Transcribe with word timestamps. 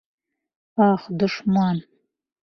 Ах, 0.89 1.03
дошман! 1.17 1.77